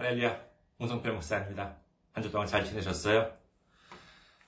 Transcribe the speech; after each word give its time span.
할렐루야, 0.00 0.40
홍성필 0.78 1.10
목사입니다. 1.12 1.74
한 2.12 2.22
주 2.22 2.30
동안 2.30 2.46
잘 2.46 2.64
지내셨어요? 2.64 3.32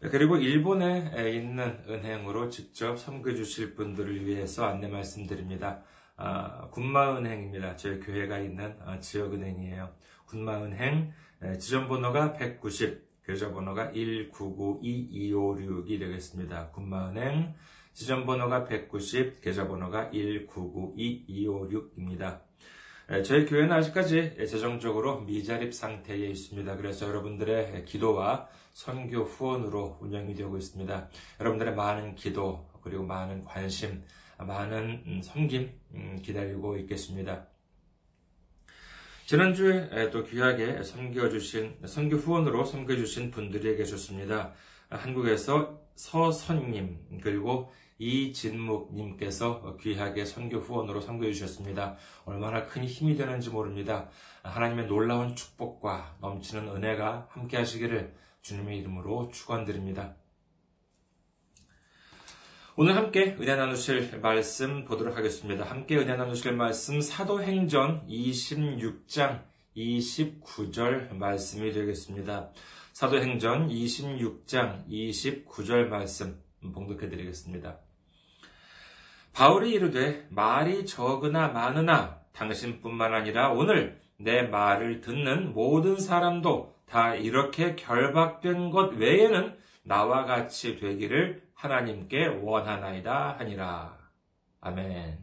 그리고 0.00 0.36
일본에 0.36 1.10
있는 1.34 1.76
은행으로 1.88 2.50
직접 2.50 2.96
섬겨주실 2.96 3.74
분들을 3.74 4.26
위해서 4.26 4.64
안내 4.64 4.86
말씀드립니다. 4.86 5.82
아, 6.20 6.66
군마은행입니다. 6.72 7.76
저희 7.76 8.00
교회가 8.00 8.40
있는 8.40 8.74
아, 8.84 8.98
지역은행이에요. 8.98 9.88
군마은행 10.26 11.12
지점번호가 11.60 12.32
190, 12.32 13.22
계좌번호가 13.24 13.92
1992256이 13.92 16.00
되겠습니다. 16.00 16.70
군마은행 16.70 17.54
지점번호가 17.92 18.64
190, 18.64 19.40
계좌번호가 19.40 20.10
1992256입니다. 20.10 22.40
저희 23.24 23.46
교회는 23.46 23.70
아직까지 23.72 24.38
재정적으로 24.38 25.20
미자립 25.20 25.72
상태에 25.72 26.26
있습니다. 26.26 26.76
그래서 26.76 27.06
여러분들의 27.06 27.84
기도와 27.84 28.48
선교 28.72 29.22
후원으로 29.22 29.98
운영이 30.00 30.34
되고 30.34 30.56
있습니다. 30.56 31.10
여러분들의 31.40 31.76
많은 31.76 32.16
기도, 32.16 32.68
그리고 32.82 33.04
많은 33.04 33.44
관심, 33.44 34.02
많은 34.38 35.20
섬김 35.22 35.72
음, 35.94 36.18
기다리고 36.22 36.76
있겠습니다. 36.78 37.46
지난주에 39.26 40.10
또 40.10 40.24
귀하게 40.24 40.82
섬겨주신, 40.82 41.80
선교 41.84 42.16
후원으로 42.16 42.64
섬겨주신 42.64 43.30
분들이 43.30 43.76
계셨습니다. 43.76 44.54
한국에서 44.88 45.82
서선님, 45.96 47.20
그리고 47.22 47.70
이진묵님께서 47.98 49.76
귀하게 49.80 50.24
선교 50.24 50.58
후원으로 50.58 51.00
섬겨주셨습니다. 51.00 51.96
얼마나 52.24 52.64
큰 52.64 52.84
힘이 52.84 53.16
되는지 53.16 53.50
모릅니다. 53.50 54.08
하나님의 54.44 54.86
놀라운 54.86 55.34
축복과 55.34 56.16
넘치는 56.20 56.68
은혜가 56.68 57.26
함께 57.30 57.56
하시기를 57.58 58.14
주님의 58.40 58.78
이름으로 58.78 59.30
축원드립니다. 59.30 60.14
오늘 62.80 62.94
함께 62.94 63.36
은혜 63.40 63.56
나누실 63.56 64.20
말씀 64.22 64.84
보도록 64.84 65.16
하겠습니다. 65.16 65.64
함께 65.64 65.96
은혜 65.96 66.14
나누실 66.14 66.52
말씀 66.52 67.00
사도행전 67.00 68.06
26장 68.06 69.42
29절 69.76 71.12
말씀이 71.16 71.72
되겠습니다. 71.72 72.50
사도행전 72.92 73.66
26장 73.66 74.86
29절 74.88 75.88
말씀 75.88 76.40
봉독해 76.72 77.08
드리겠습니다. 77.08 77.80
바울이 79.32 79.72
이르되 79.72 80.28
말이 80.30 80.86
적으나 80.86 81.48
많으나 81.48 82.20
당신뿐만 82.32 83.12
아니라 83.12 83.50
오늘 83.50 84.00
내 84.18 84.42
말을 84.42 85.00
듣는 85.00 85.52
모든 85.52 85.98
사람도 85.98 86.76
다 86.88 87.16
이렇게 87.16 87.74
결박된 87.74 88.70
것 88.70 88.94
외에는 88.94 89.58
나와 89.82 90.26
같이 90.26 90.76
되기를 90.76 91.47
하나님께 91.58 92.26
원하나이다 92.26 93.36
하니라. 93.38 93.98
아멘. 94.60 95.18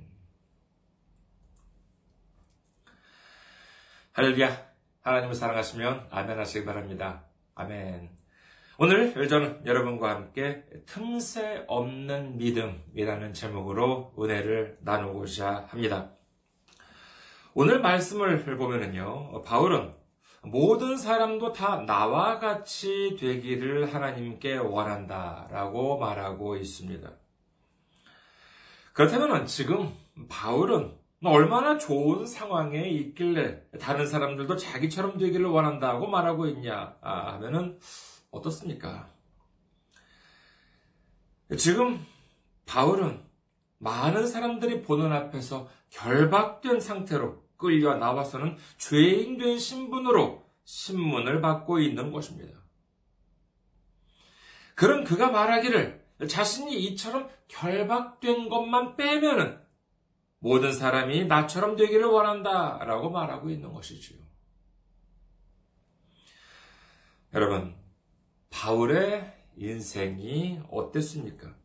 할렐루야. 4.12 4.76
하나님을 5.02 5.34
사랑하시면 5.34 6.08
아멘 6.12 6.38
하시기 6.38 6.66
바랍니다. 6.66 7.24
아멘. 7.56 8.10
오늘 8.78 9.30
저는 9.30 9.66
여러분과 9.66 10.10
함께 10.10 10.66
틈새 10.86 11.64
없는 11.68 12.38
믿음이라는 12.38 13.34
제목으로 13.34 14.14
은혜를 14.20 14.80
나누고자 14.82 15.68
합니다. 15.70 16.12
오늘 17.54 17.80
말씀을 17.80 18.44
보면은요, 18.58 19.44
바울은 19.44 19.96
모든 20.46 20.98
사람도 20.98 21.54
다 21.54 21.78
나와 21.86 22.40
같이 22.40 23.18
되기를 23.20 23.94
하나님께 23.94 24.58
원한다 24.58 25.48
라고 25.52 25.98
말하고 25.98 26.56
있습니다. 26.56 27.12
그렇다면 28.94 29.46
지금 29.46 29.94
바울은 30.30 30.98
얼마나 31.24 31.78
좋은 31.78 32.26
상황에 32.26 32.88
있길래 32.88 33.62
다른 33.80 34.06
사람들도 34.06 34.56
자기처럼 34.58 35.18
되기를 35.18 35.48
원한다고 35.48 36.08
말하고 36.08 36.48
있냐 36.48 36.96
아, 37.02 37.34
하면은 37.34 37.80
어떻습니까? 38.32 39.10
지금 41.58 42.06
바울은 42.66 43.24
많은 43.80 44.28
사람들이 44.28 44.82
보는 44.82 45.12
앞에서 45.12 45.68
결박된 45.90 46.80
상태로 46.80 47.45
끌려 47.58 47.96
나와서는 47.96 48.58
죄인된 48.78 49.58
신분으로 49.60 50.46
신문을 50.64 51.42
받고 51.42 51.80
있는 51.80 52.12
것입니다. 52.12 52.60
그런 54.76 55.04
그가 55.04 55.32
말하기를 55.32 56.06
자신이 56.28 56.78
이처럼 56.86 57.30
결박된 57.48 58.50
것만 58.50 58.96
빼면은 58.98 59.60
모든 60.40 60.74
사람이 60.74 61.26
나처럼 61.26 61.76
되기를 61.76 62.06
원한다 62.06 62.84
라고 62.84 63.10
말하고 63.10 63.50
있는 63.50 63.74
것이지요. 63.74 64.20
여러분, 67.34 67.76
바울의 68.50 69.34
인생이 69.58 70.62
어땠습니까? 70.70 71.56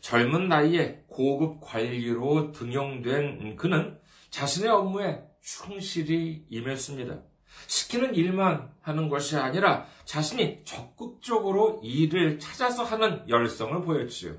젊은 0.00 0.48
나이에 0.48 1.04
고급 1.06 1.60
관리로 1.62 2.52
등용된 2.52 3.56
그는 3.56 3.98
자신의 4.34 4.68
업무에 4.68 5.24
충실히 5.40 6.44
임했습니다. 6.50 7.22
시키는 7.68 8.16
일만 8.16 8.74
하는 8.80 9.08
것이 9.08 9.36
아니라 9.36 9.86
자신이 10.04 10.64
적극적으로 10.64 11.80
일을 11.84 12.40
찾아서 12.40 12.82
하는 12.82 13.28
열성을 13.28 13.80
보였지요. 13.82 14.36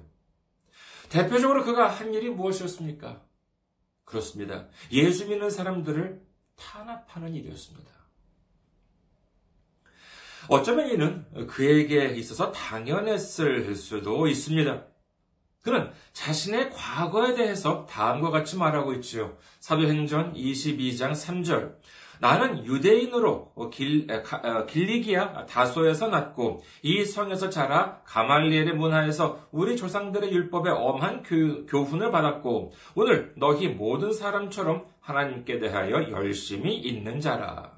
대표적으로 1.08 1.64
그가 1.64 1.88
한 1.88 2.14
일이 2.14 2.30
무엇이었습니까? 2.30 3.24
그렇습니다. 4.04 4.68
예수 4.92 5.30
믿는 5.30 5.50
사람들을 5.50 6.22
탄압하는 6.58 7.34
일이었습니다. 7.34 7.90
어쩌면 10.50 10.90
이는 10.90 11.48
그에게 11.48 12.08
있어서 12.16 12.52
당연했을 12.52 13.74
수도 13.76 14.28
있습니다. 14.28 14.95
그는 15.66 15.90
자신의 16.14 16.70
과거에 16.70 17.34
대해서 17.34 17.88
다음과 17.88 18.30
같이 18.30 18.56
말하고 18.56 18.94
있지요. 18.94 19.36
사도행전 19.60 20.36
22장 20.36 21.14
3절. 21.14 21.74
나는 22.20 22.66
유대인으로 22.66 23.52
길, 23.74 24.08
어, 24.10 24.66
길리기야 24.68 25.48
다소에서 25.48 26.08
났고 26.10 26.62
이 26.84 27.04
성에서 27.04 27.50
자라 27.50 28.00
가말리엘의 28.06 28.76
문화에서 28.76 29.48
우리 29.52 29.76
조상들의 29.76 30.32
율법에 30.32 30.70
엄한 30.70 31.24
교, 31.24 31.66
교훈을 31.66 32.12
받았고 32.12 32.72
오늘 32.94 33.34
너희 33.36 33.68
모든 33.68 34.14
사람처럼 34.14 34.86
하나님께 35.02 35.60
대하여 35.60 36.12
열심히 36.12 36.78
있는 36.78 37.20
자라. 37.20 37.75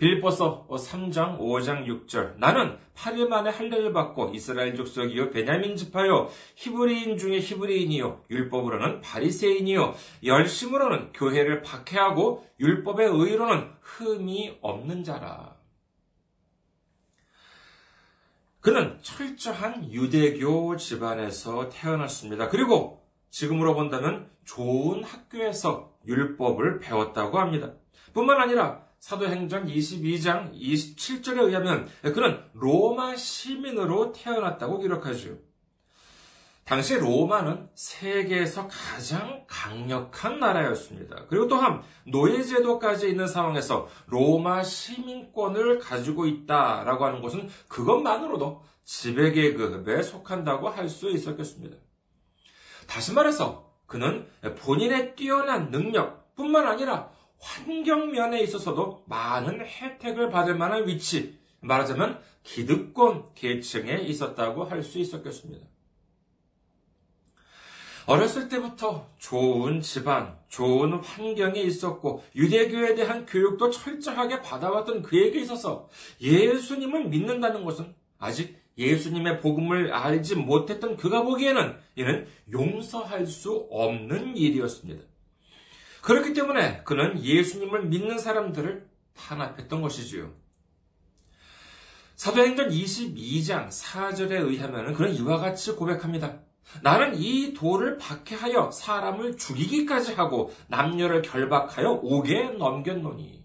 빌보서 0.00 0.66
3장 0.68 1.38
5장 1.38 1.84
6절 1.86 2.38
나는 2.38 2.78
8일 2.94 3.28
만에 3.28 3.50
할례를 3.50 3.92
받고 3.92 4.30
이스라엘 4.34 4.74
족속이요 4.74 5.30
베냐민 5.30 5.76
지파요 5.76 6.30
히브리인 6.56 7.18
중에 7.18 7.38
히브리인이요 7.38 8.24
율법으로는 8.30 9.02
바리새인이요 9.02 9.94
열심으로는 10.24 11.12
교회를 11.12 11.60
박해하고 11.60 12.46
율법의 12.58 13.08
의로는 13.08 13.70
흠이 13.80 14.58
없는 14.62 15.04
자라. 15.04 15.56
그는 18.60 18.98
철저한 19.00 19.92
유대교 19.92 20.76
집안에서 20.76 21.68
태어났습니다. 21.70 22.48
그리고 22.48 23.06
지금으로 23.30 23.74
본다면 23.74 24.30
좋은 24.44 25.02
학교에서 25.02 25.94
율법을 26.06 26.80
배웠다고 26.80 27.38
합니다. 27.38 27.72
뿐만 28.12 28.38
아니라 28.40 28.89
사도행전 29.00 29.66
22장 29.66 30.52
27절에 30.54 31.38
의하면 31.46 31.88
그는 32.02 32.38
로마 32.52 33.16
시민으로 33.16 34.12
태어났다고 34.12 34.78
기록하죠. 34.78 35.38
당시 36.64 36.96
로마는 36.98 37.68
세계에서 37.74 38.68
가장 38.68 39.44
강력한 39.48 40.38
나라였습니다. 40.38 41.26
그리고 41.28 41.48
또한 41.48 41.82
노예제도까지 42.06 43.08
있는 43.08 43.26
상황에서 43.26 43.88
로마 44.06 44.62
시민권을 44.62 45.80
가지고 45.80 46.26
있다라고 46.26 47.06
하는 47.06 47.22
것은 47.22 47.48
그것만으로도 47.68 48.62
지배계급에 48.84 50.02
속한다고 50.02 50.68
할 50.68 50.88
수 50.88 51.10
있었겠습니다. 51.10 51.76
다시 52.86 53.14
말해서 53.14 53.72
그는 53.86 54.28
본인의 54.58 55.16
뛰어난 55.16 55.70
능력뿐만 55.70 56.66
아니라 56.66 57.10
환경면에 57.40 58.40
있어서도 58.42 59.04
많은 59.06 59.60
혜택을 59.64 60.30
받을 60.30 60.54
만한 60.54 60.86
위치, 60.86 61.38
말하자면 61.60 62.20
기득권 62.42 63.34
계층에 63.34 64.00
있었다고 64.02 64.64
할 64.64 64.82
수 64.82 64.98
있었겠습니다. 64.98 65.66
어렸을 68.06 68.48
때부터 68.48 69.08
좋은 69.18 69.80
집안, 69.80 70.36
좋은 70.48 70.94
환경에 70.94 71.60
있었고 71.60 72.24
유대교에 72.34 72.94
대한 72.94 73.24
교육도 73.24 73.70
철저하게 73.70 74.42
받아왔던 74.42 75.02
그에게 75.02 75.40
있어서 75.40 75.88
예수님을 76.20 77.08
믿는다는 77.08 77.64
것은 77.64 77.94
아직 78.18 78.58
예수님의 78.76 79.40
복음을 79.40 79.92
알지 79.92 80.36
못했던 80.36 80.96
그가 80.96 81.22
보기에는 81.22 81.76
이는 81.96 82.26
용서할 82.50 83.26
수 83.26 83.68
없는 83.70 84.36
일이었습니다. 84.36 85.04
그렇기 86.02 86.32
때문에 86.34 86.82
그는 86.84 87.22
예수님을 87.22 87.86
믿는 87.86 88.18
사람들을 88.18 88.88
탄압했던 89.14 89.82
것이지요. 89.82 90.32
사도행전 92.16 92.70
22장 92.70 93.68
4절에 93.68 94.32
의하면 94.32 94.92
그는 94.94 95.14
이와 95.14 95.38
같이 95.38 95.72
고백합니다. 95.72 96.40
나는 96.82 97.16
이 97.16 97.52
돌을 97.54 97.98
박해하여 97.98 98.70
사람을 98.70 99.36
죽이기까지 99.36 100.14
하고 100.14 100.52
남녀를 100.68 101.22
결박하여 101.22 101.90
옥에 102.02 102.50
넘겼노니. 102.50 103.40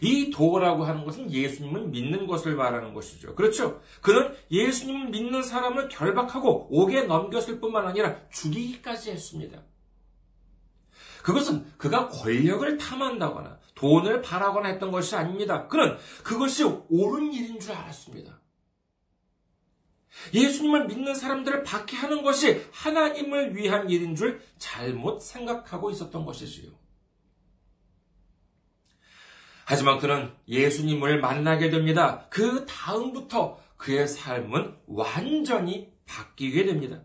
이 0.00 0.30
도라고 0.30 0.84
하는 0.84 1.04
것은 1.04 1.30
예수님을 1.30 1.88
믿는 1.88 2.26
것을 2.26 2.54
말하는 2.54 2.94
것이죠. 2.94 3.34
그렇죠? 3.34 3.80
그는 4.00 4.32
예수님을 4.50 5.08
믿는 5.08 5.42
사람을 5.42 5.88
결박하고 5.88 6.68
옥에 6.70 7.02
넘겼을 7.02 7.60
뿐만 7.60 7.86
아니라 7.86 8.16
죽이기까지 8.30 9.10
했습니다. 9.10 9.62
그것은 11.28 11.70
그가 11.76 12.08
권력을 12.08 12.78
탐한다거나 12.78 13.58
돈을 13.74 14.22
바라거나 14.22 14.70
했던 14.70 14.90
것이 14.90 15.14
아닙니다. 15.14 15.68
그는 15.68 15.98
그것이 16.24 16.64
옳은 16.64 17.34
일인 17.34 17.60
줄 17.60 17.72
알았습니다. 17.72 18.40
예수님을 20.32 20.86
믿는 20.86 21.14
사람들을 21.14 21.64
박해하는 21.64 22.22
것이 22.22 22.64
하나님을 22.72 23.54
위한 23.54 23.90
일인 23.90 24.16
줄 24.16 24.40
잘못 24.56 25.20
생각하고 25.20 25.90
있었던 25.90 26.24
것이지요. 26.24 26.70
하지만 29.66 29.98
그는 29.98 30.32
예수님을 30.48 31.20
만나게 31.20 31.68
됩니다. 31.68 32.26
그 32.30 32.64
다음부터 32.64 33.60
그의 33.76 34.08
삶은 34.08 34.78
완전히 34.86 35.92
바뀌게 36.06 36.64
됩니다. 36.64 37.02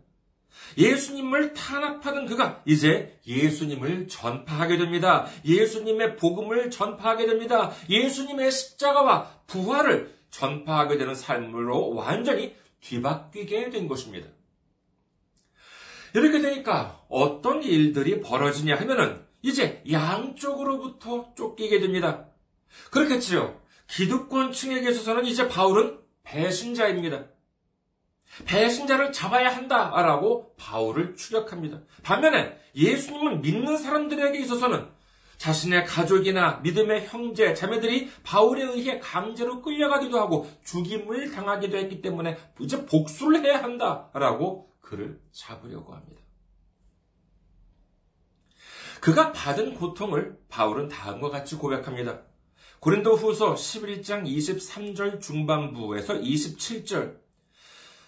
예수님을 0.77 1.53
탄압하던 1.53 2.25
그가 2.25 2.61
이제 2.65 3.19
예수님을 3.27 4.07
전파하게 4.07 4.77
됩니다. 4.77 5.27
예수님의 5.45 6.17
복음을 6.17 6.71
전파하게 6.71 7.25
됩니다. 7.25 7.71
예수님의 7.89 8.51
십자가와 8.51 9.41
부활을 9.47 10.13
전파하게 10.29 10.97
되는 10.97 11.15
삶으로 11.15 11.93
완전히 11.93 12.55
뒤바뀌게 12.81 13.69
된 13.69 13.87
것입니다. 13.87 14.27
이렇게 16.13 16.41
되니까 16.41 17.03
어떤 17.09 17.63
일들이 17.63 18.21
벌어지냐 18.21 18.75
하면은 18.75 19.23
이제 19.41 19.83
양쪽으로부터 19.91 21.33
쫓기게 21.35 21.79
됩니다. 21.79 22.27
그렇겠지요. 22.91 23.59
기득권층에게 23.87 24.89
있어서는 24.89 25.25
이제 25.25 25.47
바울은 25.47 25.99
배신자입니다. 26.23 27.25
배신자를 28.45 29.11
잡아야 29.11 29.55
한다라고 29.55 30.55
바울을 30.57 31.15
추격합니다. 31.15 31.81
반면에 32.03 32.57
예수님을 32.75 33.39
믿는 33.39 33.77
사람들에게 33.77 34.39
있어서는 34.39 34.87
자신의 35.37 35.85
가족이나 35.85 36.61
믿음의 36.63 37.07
형제, 37.07 37.53
자매들이 37.53 38.09
바울에 38.23 38.63
의해 38.63 38.99
강제로 38.99 39.61
끌려가기도 39.61 40.19
하고 40.19 40.49
죽임을 40.63 41.31
당하기도 41.31 41.77
했기 41.77 42.01
때문에 42.01 42.37
이제 42.59 42.85
복수를 42.85 43.43
해야 43.43 43.61
한다라고 43.61 44.71
그를 44.79 45.19
잡으려고 45.31 45.93
합니다. 45.93 46.21
그가 49.01 49.33
받은 49.33 49.73
고통을 49.73 50.39
바울은 50.47 50.87
다음과 50.87 51.29
같이 51.29 51.57
고백합니다. 51.57 52.21
고린도 52.79 53.15
후서 53.15 53.53
11장 53.53 54.25
23절 54.25 55.19
중반부에서 55.19 56.15
27절 56.15 57.22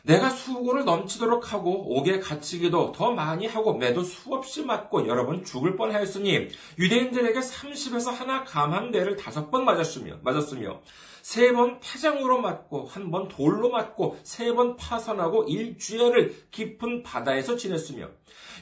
내가 0.06 0.30
수고를 0.30 0.86
넘치도록 0.86 1.52
하고 1.52 1.98
옥에 1.98 2.20
갇히기도 2.20 2.92
더 2.92 3.12
많이 3.12 3.48
하고 3.48 3.74
매도 3.74 4.04
수없이 4.04 4.64
맞고 4.64 5.08
여러 5.08 5.26
번 5.26 5.44
죽을 5.44 5.76
뻔하였으니 5.76 6.50
유대인들에게 6.78 7.40
30에서 7.40 8.12
하나 8.12 8.44
감한 8.44 8.92
대를 8.92 9.16
다섯 9.16 9.50
번 9.50 9.66
맞았으며 9.66 10.18
맞았으며 10.22 10.80
세번 11.24 11.80
태장으로 11.80 12.40
맞고 12.40 12.86
한 12.86 13.10
번 13.10 13.28
돌로 13.28 13.70
맞고 13.72 14.20
세 14.22 14.54
번 14.54 14.76
파선하고 14.76 15.46
일주일을 15.46 16.36
깊은 16.52 17.02
바다에서 17.02 17.56
지냈으며 17.56 18.08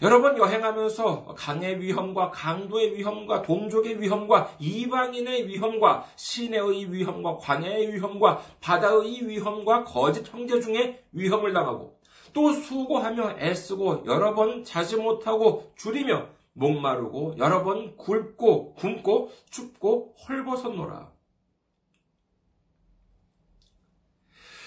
여러 0.03 0.21
번 0.21 0.37
여행하면서 0.37 1.33
강의 1.37 1.79
위험과 1.79 2.29
강도의 2.29 2.93
위험과 2.97 3.41
동족의 3.41 4.01
위험과 4.01 4.53
이방인의 4.59 5.47
위험과 5.47 6.03
시내의 6.17 6.91
위험과 6.91 7.37
광야의 7.37 7.93
위험과 7.93 8.41
바다의 8.59 9.25
위험과 9.25 9.85
거짓 9.85 10.27
형제 10.27 10.59
중에 10.59 11.01
위험을 11.13 11.53
당하고 11.53 11.97
또 12.33 12.51
수고하며 12.51 13.37
애쓰고 13.39 14.03
여러 14.05 14.35
번 14.35 14.65
자지 14.65 14.97
못하고 14.97 15.71
줄이며 15.77 16.27
목마르고 16.51 17.35
여러 17.37 17.63
번 17.63 17.95
굶고 17.95 18.73
굶고 18.73 19.31
춥고 19.51 20.15
헐벗었노라. 20.27 21.13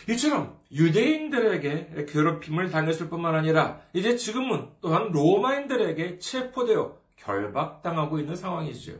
이처럼 0.09 0.61
유대인들에게 0.71 2.07
괴롭힘을 2.09 2.71
당했을 2.71 3.09
뿐만 3.09 3.35
아니라 3.35 3.81
이제 3.93 4.17
지금은 4.17 4.69
또한 4.81 5.11
로마인들에게 5.11 6.19
체포되어 6.19 6.99
결박당하고 7.17 8.19
있는 8.19 8.37
상황이지요. 8.37 8.99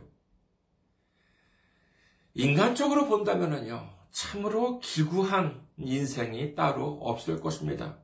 인간적으로 2.33 3.07
본다면요, 3.07 3.89
참으로 4.11 4.79
기구한 4.79 5.61
인생이 5.77 6.55
따로 6.55 6.99
없을 7.01 7.39
것입니다. 7.39 7.97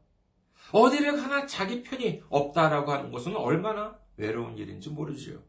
어디를 0.72 1.18
가나 1.18 1.46
자기 1.46 1.84
편이 1.84 2.24
없다라고 2.30 2.92
하는 2.92 3.12
것은 3.12 3.36
얼마나 3.36 3.98
외로운 4.18 4.58
일인지 4.58 4.90
모르지요. 4.90 5.40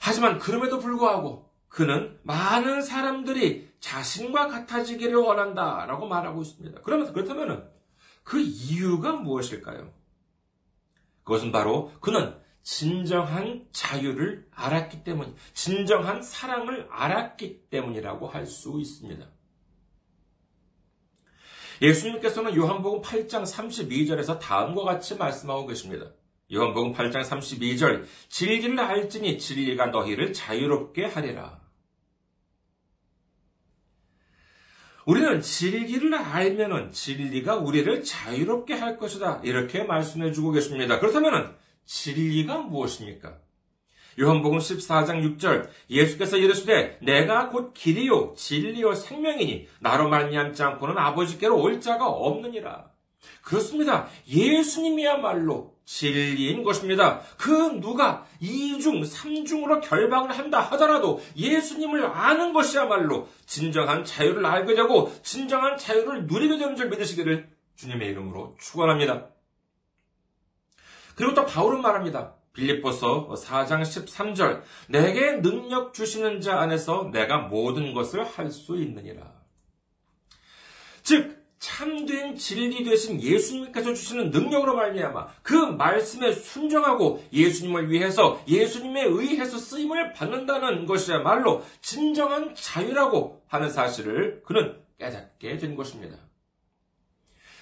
하지만 0.00 0.38
그럼에도 0.38 0.78
불구하고 0.78 1.50
그는 1.68 2.18
많은 2.22 2.82
사람들이 2.82 3.65
자신과 3.80 4.48
같아지기를 4.48 5.16
원한다 5.16 5.86
라고 5.86 6.06
말하고 6.06 6.42
있습니다. 6.42 6.80
그러면 6.82 7.12
그렇다면 7.12 7.70
그 8.22 8.40
이유가 8.40 9.12
무엇일까요? 9.12 9.92
그것은 11.24 11.52
바로 11.52 11.92
그는 12.00 12.36
진정한 12.62 13.66
자유를 13.70 14.48
알았기 14.52 15.04
때문, 15.04 15.36
진정한 15.54 16.20
사랑을 16.22 16.88
알았기 16.90 17.68
때문이라고 17.70 18.28
할 18.28 18.46
수 18.46 18.80
있습니다. 18.80 19.24
예수님께서는 21.82 22.56
요한복음 22.56 23.02
8장 23.02 23.42
32절에서 23.42 24.38
다음과 24.40 24.82
같이 24.84 25.16
말씀하고 25.16 25.66
계십니다. 25.66 26.10
요한복음 26.52 26.92
8장 26.92 27.22
32절 27.22 28.04
진리를 28.28 28.78
알지니 28.80 29.38
진리가 29.38 29.86
너희를 29.86 30.32
자유롭게 30.32 31.04
하리라. 31.04 31.60
우리는 35.06 35.40
진리를 35.40 36.12
알면은 36.14 36.90
진리가 36.90 37.56
우리를 37.56 38.02
자유롭게 38.02 38.74
할 38.74 38.98
것이다. 38.98 39.40
이렇게 39.44 39.84
말씀해 39.84 40.32
주고 40.32 40.50
계십니다. 40.50 40.98
그렇다면 40.98 41.54
진리가 41.84 42.58
무엇입니까? 42.58 43.38
요한복음 44.18 44.58
14장 44.58 45.38
6절 45.38 45.68
예수께서 45.90 46.38
이르시되 46.38 46.98
내가 47.02 47.50
곧 47.50 47.72
길이요 47.72 48.34
진리요 48.36 48.94
생명이니 48.94 49.68
나로 49.78 50.08
말미암지 50.08 50.62
않고는 50.62 50.98
아버지께로 50.98 51.56
올 51.56 51.80
자가 51.80 52.08
없느니라. 52.08 52.90
그렇습니다. 53.42 54.08
예수님이야말로 54.28 55.76
진리인 55.84 56.64
것입니다. 56.64 57.20
그 57.36 57.52
누가 57.80 58.25
이중, 58.40 59.04
삼중으로 59.04 59.80
결방을 59.80 60.36
한다 60.36 60.60
하더라도 60.60 61.22
예수님을 61.36 62.06
아는 62.06 62.52
것이야말로 62.52 63.28
진정한 63.46 64.04
자유를 64.04 64.44
알게 64.44 64.74
되고 64.74 65.12
진정한 65.22 65.76
자유를 65.76 66.26
누리게 66.26 66.58
되는 66.58 66.76
줄 66.76 66.88
믿으시기를 66.88 67.48
주님의 67.76 68.08
이름으로 68.08 68.56
축원합니다. 68.58 69.28
그리고 71.14 71.34
또 71.34 71.46
바울은 71.46 71.80
말합니다. 71.82 72.34
빌립보서 72.52 73.28
4장 73.36 73.82
13절 73.82 74.62
내게 74.88 75.32
능력 75.42 75.92
주시는 75.92 76.40
자 76.40 76.58
안에서 76.60 77.10
내가 77.12 77.38
모든 77.38 77.92
것을 77.92 78.24
할 78.24 78.50
수 78.50 78.76
있느니라. 78.76 79.30
즉 81.02 81.35
참된 81.58 82.36
진리 82.36 82.84
되신 82.84 83.20
예수님께서 83.20 83.94
주시는 83.94 84.30
능력으로 84.30 84.74
말미암아 84.76 85.28
그 85.42 85.54
말씀에 85.54 86.32
순종하고 86.32 87.24
예수님을 87.32 87.90
위해서 87.90 88.42
예수님에 88.46 89.04
의해서 89.04 89.56
쓰임을 89.58 90.12
받는다는 90.12 90.86
것이야말로 90.86 91.64
진정한 91.80 92.54
자유라고 92.54 93.42
하는 93.46 93.70
사실을 93.70 94.42
그는 94.44 94.80
깨닫게 94.98 95.56
된 95.58 95.76
것입니다. 95.76 96.16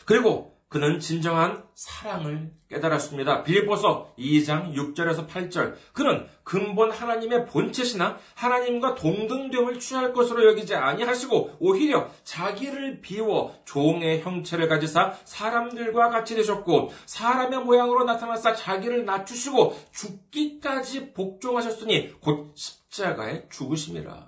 그리고 0.05 0.54
그는 0.75 0.99
진정한 0.99 1.63
사랑을 1.77 2.51
깨달았습니다. 2.69 3.45
빌보서 3.45 4.13
2장 4.19 4.75
6절에서 4.75 5.29
8절. 5.29 5.77
그는 5.93 6.27
근본 6.43 6.91
하나님의 6.91 7.47
본체시나 7.47 8.19
하나님과 8.35 8.97
동등됨을 8.97 9.79
취할 9.79 10.13
것으로 10.13 10.49
여기지 10.49 10.75
아니하시고 10.75 11.59
오히려 11.61 12.11
자기를 12.25 13.03
비워 13.03 13.57
종의 13.65 14.23
형체를 14.23 14.67
가지사 14.67 15.13
사람들과 15.25 16.09
같이 16.09 16.35
되셨고 16.35 16.91
사람의 17.07 17.61
모양으로 17.61 18.03
나타나사 18.03 18.57
자기를 18.57 19.05
낮추시고 19.05 19.81
죽기까지 19.93 21.13
복종하셨으니 21.13 22.21
곧 22.21 22.53
십자가에 22.57 23.49
죽으심이라. 23.49 24.27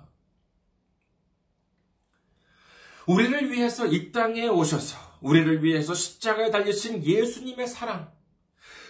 우리를 3.05 3.51
위해서 3.51 3.85
이 3.85 4.13
땅에 4.13 4.47
오셔서 4.47 5.06
우리를 5.21 5.63
위해서 5.63 5.93
십자가에 5.93 6.51
달리신 6.51 7.03
예수님의 7.03 7.67
사랑, 7.67 8.11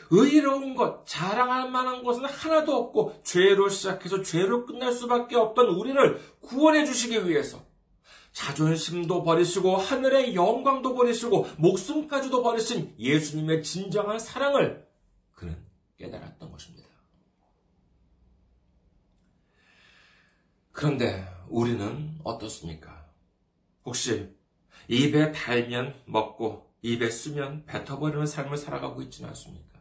의로운 0.09 0.75
것, 0.75 1.05
자랑할 1.05 1.69
만한 1.69 2.03
것은 2.03 2.25
하나도 2.25 2.75
없고 2.75 3.21
죄로 3.23 3.69
시작해서 3.69 4.21
죄로 4.21 4.65
끝날 4.65 4.91
수밖에 4.91 5.35
없던 5.35 5.67
우리를 5.67 6.21
구원해 6.41 6.85
주시기 6.85 7.27
위해서 7.27 7.65
자존심도 8.31 9.23
버리시고 9.23 9.75
하늘의 9.75 10.35
영광도 10.35 10.93
버리시고 10.93 11.47
목숨까지도 11.57 12.43
버리신 12.43 12.95
예수님의 12.99 13.63
진정한 13.63 14.19
사랑을 14.19 14.87
그는 15.33 15.57
깨달았던 15.97 16.51
것입니다. 16.51 16.87
그런데 20.71 21.27
우리는 21.49 22.19
어떻습니까? 22.23 23.09
혹시 23.83 24.36
입에 24.87 25.31
달면 25.31 25.95
먹고 26.05 26.71
입에 26.81 27.09
쓰면 27.09 27.65
뱉어버리는 27.65 28.25
삶을 28.25 28.57
살아가고 28.57 29.01
있지는 29.03 29.29
않습니까? 29.29 29.77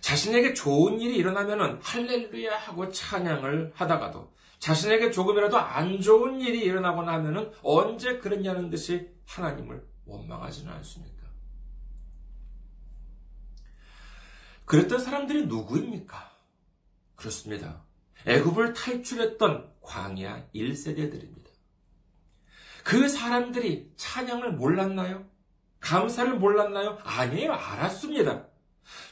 자신에게 0.00 0.54
좋은 0.54 1.00
일이 1.00 1.16
일어나면 1.16 1.80
할렐루야 1.82 2.56
하고 2.56 2.88
찬양을 2.88 3.72
하다가도 3.74 4.32
자신에게 4.58 5.10
조금이라도 5.10 5.58
안 5.58 6.00
좋은 6.00 6.40
일이 6.40 6.60
일어나거나 6.60 7.14
하면 7.14 7.52
언제 7.62 8.18
그랬냐는 8.18 8.70
듯이 8.70 9.08
하나님을 9.26 9.84
원망하지는 10.06 10.72
않습니까? 10.72 11.22
그랬던 14.64 15.00
사람들이 15.00 15.46
누구입니까? 15.46 16.30
그렇습니다. 17.16 17.84
애굽을 18.26 18.72
탈출했던 18.72 19.72
광야 19.80 20.48
1세대들입니다. 20.54 21.41
그 22.84 23.08
사람들이 23.08 23.92
찬양을 23.96 24.52
몰랐나요? 24.52 25.24
감사를 25.80 26.34
몰랐나요? 26.34 26.98
아니에요. 27.02 27.52
알았습니다. 27.52 28.46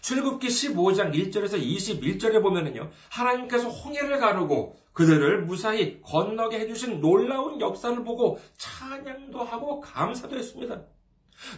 출굽기 0.01 0.49
15장 0.49 1.15
1절에서 1.15 1.61
21절에 1.61 2.43
보면은요, 2.43 2.91
하나님께서 3.11 3.69
홍해를 3.69 4.19
가르고 4.19 4.77
그들을 4.93 5.45
무사히 5.45 6.01
건너게 6.03 6.61
해주신 6.61 7.01
놀라운 7.01 7.61
역사를 7.61 8.03
보고 8.05 8.41
찬양도 8.57 9.43
하고 9.43 9.81
감사도 9.81 10.37
했습니다. 10.37 10.83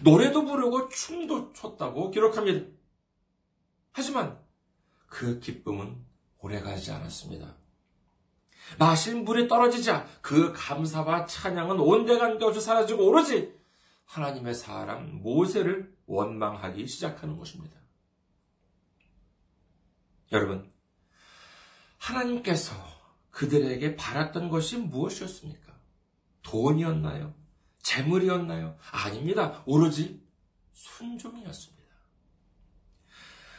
노래도 0.03 0.45
부르고 0.45 0.89
춤도 0.91 1.53
췄다고 1.55 2.11
기록합니다. 2.11 2.67
하지만 3.93 4.39
그 5.07 5.41
기쁨은 5.41 6.05
오래 6.39 6.61
가지 6.61 6.91
않았습니다. 6.91 7.62
마신 8.79 9.25
물이 9.25 9.49
떨어지자 9.49 10.07
그 10.21 10.53
감사와 10.53 11.27
찬양은 11.27 11.79
온데간데 11.81 12.45
없이 12.45 12.61
사라지고 12.61 13.07
오로지 13.07 13.55
하나님의 14.07 14.55
사람 14.55 15.23
모세를 15.23 15.95
원망하기 16.07 16.87
시작하는 16.87 17.37
것입니다. 17.37 17.77
여러분, 20.33 20.71
하나님께서 21.99 22.75
그들에게 23.31 23.97
바랐던 23.97 24.49
것이 24.49 24.79
무엇이었습니까? 24.79 25.73
돈이었나요? 26.43 27.35
재물이었나요? 27.83 28.77
아닙니다. 28.91 29.63
오로지 29.67 30.23
순종이었습니다. 30.73 31.82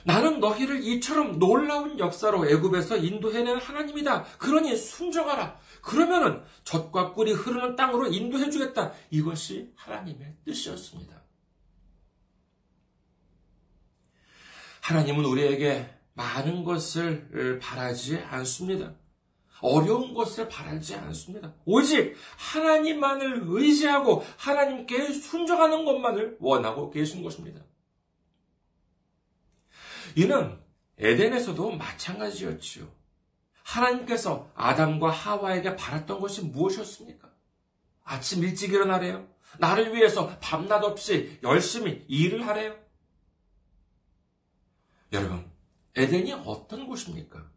나는 0.06 0.40
너희를 0.40 0.84
이처럼 0.84 1.40
놀라운 1.40 1.98
역사로 1.98 2.50
애굽에서 2.50 2.98
인도해낸 2.98 3.58
하나님이다. 3.58 4.24
그러니 4.38 4.76
순종하라. 4.76 5.58
그러면은 5.82 6.42
젖과 6.64 7.14
꿀이 7.14 7.34
흐르는 7.34 7.76
땅으로 7.76 8.08
인도해 8.08 8.50
주겠다. 8.50 8.94
이것이 9.10 9.72
하나님의 9.76 10.36
뜻이었습니다. 10.46 11.22
하나님은 14.82 15.24
우리에게 15.26 15.90
많은 16.14 16.64
것을 16.64 17.60
바라지 17.62 18.18
않습니다. 18.18 18.94
어려운 19.62 20.14
것을 20.14 20.50
바라지 20.50 20.96
않습니다. 20.96 21.54
오직 21.64 22.16
하나님만을 22.38 23.44
의지하고 23.46 24.26
하나님께 24.38 25.14
순종하는 25.14 25.86
것만을 25.86 26.38
원하고 26.42 26.92
계신 26.92 27.24
것입니다. 27.24 27.62
이는 30.15 30.60
에덴에서도 30.98 31.72
마찬가지였지요. 31.72 32.88
하나님께서 33.63 34.51
아담과 34.55 35.10
하와에게 35.10 35.75
바랐던 35.75 36.20
것이 36.20 36.43
무엇이었습니까? 36.43 37.32
아침 38.03 38.43
일찍 38.43 38.74
일어나래요. 38.74 39.27
나를 39.60 39.93
위해서 39.93 40.38
밤낮 40.39 40.84
없이 40.84 41.39
열심히 41.43 42.05
일을 42.08 42.46
하래요. 42.48 42.77
여러분, 45.12 45.50
에덴이 45.96 46.34
어떤 46.46 46.88
곳입니까? 46.88 47.50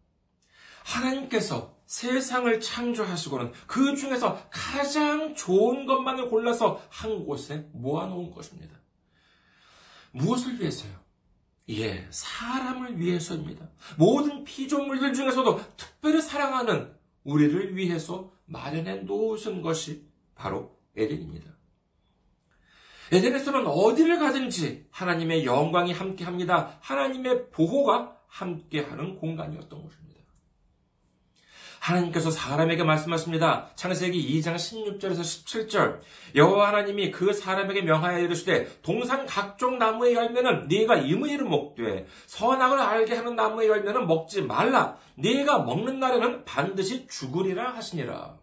하나님께서 0.85 1.77
세상을 1.87 2.61
창조하시고는 2.61 3.53
그 3.67 3.97
중에서 3.97 4.49
가장 4.51 5.35
좋은 5.35 5.87
것만을 5.87 6.29
골라서 6.29 6.83
한 6.91 7.25
곳에 7.25 7.69
모아놓은 7.73 8.31
것입니다. 8.31 8.77
무엇을 10.13 10.61
위해서요? 10.61 11.06
예, 11.69 12.07
사람을 12.11 13.01
위해서입니다. 13.01 13.69
모든 13.99 14.45
피조물들 14.45 15.13
중에서도 15.13 15.61
특별히 15.77 16.23
사랑하는 16.23 16.95
우리를 17.25 17.77
위해서 17.77 18.33
마련해 18.47 19.03
놓으신 19.03 19.63
것이 19.63 20.07
바로 20.37 20.79
에덴입니다. 20.97 21.51
에덴에서는 23.13 23.67
어디를 23.67 24.19
가든지 24.19 24.87
하나님의 24.91 25.45
영광이 25.45 25.93
함께 25.93 26.25
합니다. 26.25 26.79
하나님의 26.81 27.51
보호가 27.51 28.17
함께 28.27 28.81
하는 28.81 29.17
공간이었던 29.17 29.83
것입니다. 29.83 30.06
하나님께서 31.87 32.33
사람에게 32.33 32.83
말씀하십니다. 32.83 33.69
창세기 33.77 34.41
2장 34.41 34.57
16절에서 34.57 35.21
17절. 35.21 36.01
여호와 36.35 36.69
하나님이 36.69 37.13
그 37.13 37.33
사람에게 37.33 37.83
명하여 37.83 38.19
이르시되 38.19 38.81
동산 38.83 39.25
각종 39.27 39.79
나무의 39.79 40.15
열매는 40.15 40.67
네가 40.67 40.97
임의로 40.97 41.49
먹되 41.49 42.07
선악을 42.27 42.81
알게 42.81 43.15
하는 43.15 43.37
나무의 43.37 43.69
열매는 43.69 44.09
먹지 44.09 44.43
말라. 44.43 44.97
네가 45.15 45.61
먹는 45.61 46.01
날에는 46.01 46.45
반드시 46.45 47.07
죽으리라 47.07 47.75
하시니라. 47.75 48.37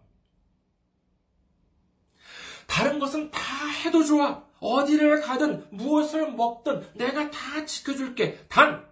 다른 2.65 2.97
것은 2.97 3.29
다 3.29 3.41
해도 3.83 4.05
좋아. 4.05 4.41
어디를 4.61 5.19
가든 5.21 5.67
무엇을 5.71 6.31
먹든 6.31 6.87
내가 6.93 7.29
다 7.29 7.65
지켜줄게. 7.65 8.45
단 8.47 8.85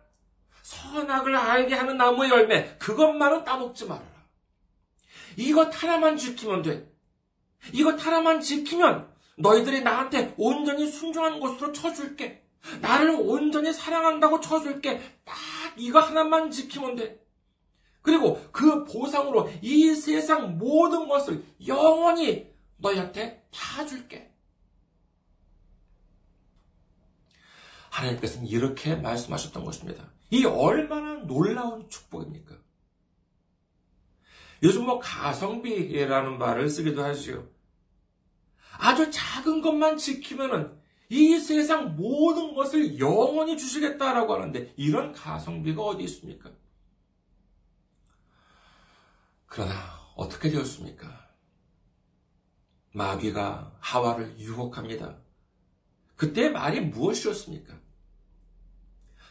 선악을 0.62 1.36
알게 1.38 1.74
하는 1.74 1.96
나무의 1.96 2.30
열매 2.30 2.76
그것만은 2.80 3.46
따먹지 3.46 3.86
말아라. 3.86 4.11
이것 5.38 5.72
하나만 5.72 6.18
지키면 6.18 6.62
돼. 6.62 6.92
이것 7.74 8.06
하나만 8.06 8.42
지키면 8.42 9.12
너희들이 9.38 9.82
나한테 9.82 10.34
온전히 10.38 10.88
순종한 10.88 11.40
것으로 11.40 11.72
쳐줄게. 11.72 12.44
나를 12.82 13.16
온전히 13.20 13.74
사랑한다고 13.74 14.40
쳐줄게. 14.40 15.02
딱 15.26 15.36
이거 15.78 16.00
하나만 16.00 16.52
지키면 16.52 16.96
돼. 16.96 17.20
그리고 18.02 18.42
그 18.52 18.84
보상으로 18.86 19.50
이 19.62 19.94
세상 19.94 20.58
모든 20.58 21.08
것을 21.08 21.44
영원히 21.68 22.52
너희한테 22.78 23.48
다 23.52 23.86
줄게. 23.86 24.32
하나님께서는 27.90 28.48
이렇게 28.48 28.96
말씀하셨던 28.96 29.64
것입니다. 29.64 30.12
이 30.30 30.46
얼마나 30.46 31.16
놀라운 31.26 31.90
축복입니까? 31.90 32.56
요즘 34.64 34.86
뭐 34.86 35.00
가성비라는 35.00 36.38
말을 36.38 36.70
쓰기도 36.70 37.04
하지요. 37.04 37.48
아주 38.78 39.10
작은 39.12 39.62
것만 39.62 39.98
지키면은 39.98 40.80
이 41.10 41.38
세상 41.40 41.96
모든 41.96 42.54
것을 42.54 43.00
영원히 43.00 43.58
주시겠다라고 43.58 44.34
하는데 44.34 44.74
이런 44.78 45.12
가성비가 45.12 45.82
어디 45.82 46.04
있습니까? 46.06 46.52
그러나 49.46 49.74
어떻게 50.16 50.50
되었습니까? 50.50 51.30
마귀가 52.94 53.76
하와를 53.80 54.40
유혹합니다. 54.40 55.18
그때 56.16 56.50
말이 56.50 56.80
무엇이었습니까? 56.80 57.78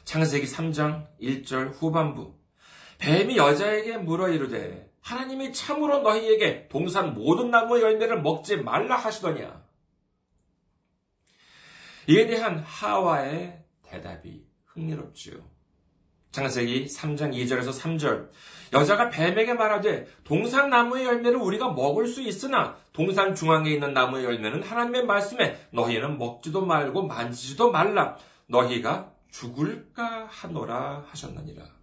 창세기 0.04 0.46
3장 0.46 1.06
1절 1.20 1.72
후반부. 1.74 2.38
뱀이 2.98 3.36
여자에게 3.36 3.96
물어 3.98 4.28
이르되 4.28 4.89
하나님이 5.00 5.52
참으로 5.52 6.00
너희에게 6.00 6.68
동산 6.68 7.14
모든 7.14 7.50
나무의 7.50 7.82
열매를 7.82 8.22
먹지 8.22 8.58
말라 8.58 8.96
하시더냐. 8.96 9.62
이에 12.08 12.26
대한 12.26 12.58
하와의 12.58 13.64
대답이 13.82 14.44
흥미롭지요. 14.66 15.34
창세기 16.32 16.86
3장 16.86 17.34
2절에서 17.34 17.72
3절. 17.72 18.30
여자가 18.72 19.10
뱀에게 19.10 19.54
말하되 19.54 20.06
동산 20.22 20.70
나무의 20.70 21.04
열매를 21.04 21.38
우리가 21.38 21.72
먹을 21.72 22.06
수 22.06 22.22
있으나 22.22 22.76
동산 22.92 23.34
중앙에 23.34 23.70
있는 23.70 23.92
나무의 23.92 24.24
열매는 24.24 24.62
하나님의 24.62 25.06
말씀에 25.06 25.68
너희는 25.72 26.18
먹지도 26.18 26.64
말고 26.64 27.06
만지지도 27.06 27.72
말라. 27.72 28.16
너희가 28.46 29.12
죽을까 29.30 30.26
하노라 30.30 31.04
하셨느니라. 31.08 31.79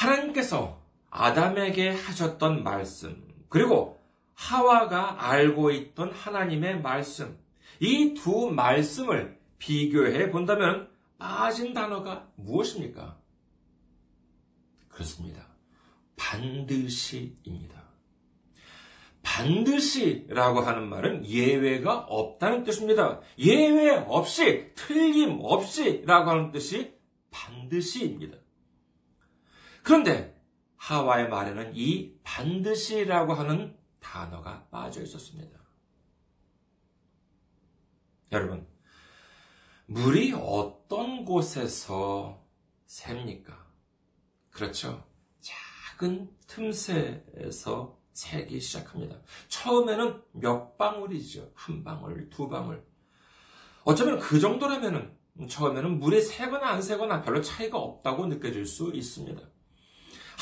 하나님께서 0.00 0.80
아담에게 1.10 1.90
하셨던 1.90 2.62
말씀, 2.62 3.22
그리고 3.48 4.00
하와가 4.34 5.28
알고 5.30 5.70
있던 5.72 6.12
하나님의 6.12 6.80
말씀, 6.80 7.38
이 7.80 8.14
두 8.14 8.50
말씀을 8.50 9.38
비교해 9.58 10.30
본다면 10.30 10.88
빠진 11.18 11.74
단어가 11.74 12.28
무엇입니까? 12.36 13.18
그렇습니다. 14.88 15.46
반드시입니다. 16.16 17.80
반드시라고 19.22 20.60
하는 20.60 20.88
말은 20.88 21.26
예외가 21.26 21.98
없다는 21.98 22.64
뜻입니다. 22.64 23.20
예외 23.38 23.90
없이, 23.90 24.72
틀림없이라고 24.74 26.30
하는 26.30 26.52
뜻이 26.52 26.94
반드시입니다. 27.30 28.38
그런데 29.82 30.40
하와의 30.76 31.28
말에는 31.28 31.72
이 31.74 32.18
반드시라고 32.22 33.34
하는 33.34 33.76
단어가 34.00 34.66
빠져 34.70 35.02
있었습니다. 35.02 35.58
여러분, 38.32 38.66
물이 39.86 40.32
어떤 40.32 41.24
곳에서 41.24 42.46
셉니까? 42.86 43.66
그렇죠. 44.50 45.04
작은 45.40 46.30
틈새에서 46.46 47.98
새기 48.12 48.60
시작합니다. 48.60 49.20
처음에는 49.48 50.22
몇 50.32 50.76
방울이죠. 50.76 51.52
한 51.54 51.84
방울, 51.84 52.28
두 52.30 52.48
방울. 52.48 52.84
어쩌면 53.84 54.18
그 54.18 54.38
정도라면은 54.38 55.16
처음에는 55.48 55.98
물이 55.98 56.20
새거나 56.20 56.68
안 56.68 56.82
새거나 56.82 57.22
별로 57.22 57.40
차이가 57.40 57.78
없다고 57.78 58.26
느껴질 58.26 58.66
수 58.66 58.90
있습니다. 58.92 59.40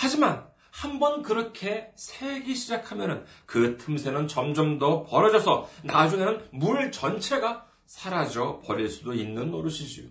하지만 0.00 0.46
한번 0.70 1.22
그렇게 1.22 1.90
새기 1.96 2.54
시작하면은 2.54 3.24
그 3.46 3.76
틈새는 3.78 4.28
점점 4.28 4.78
더 4.78 5.02
벌어져서 5.02 5.68
나중에는 5.82 6.50
물 6.52 6.92
전체가 6.92 7.66
사라져 7.84 8.62
버릴 8.64 8.88
수도 8.88 9.12
있는 9.12 9.50
노릇이지요. 9.50 10.08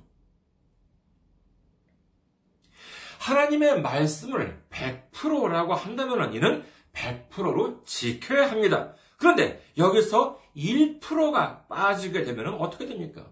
하나님의 3.20 3.82
말씀을 3.82 4.62
100%라고 4.70 5.74
한다면 5.74 6.34
이는 6.34 6.66
100%로 6.92 7.84
지켜야 7.86 8.52
합니다. 8.52 8.94
그런데 9.16 9.66
여기서 9.78 10.42
1%가 10.56 11.66
빠지게 11.68 12.26
되면 12.26 12.56
어떻게 12.56 12.88
됩니까? 12.88 13.26